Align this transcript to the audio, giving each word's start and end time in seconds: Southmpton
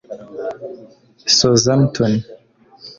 Southmpton 1.37 2.13